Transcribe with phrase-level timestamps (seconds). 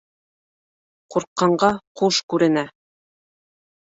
[1.15, 1.69] ҠУРҠҠАНҒА
[2.01, 2.63] ҠУШ КҮРЕНӘ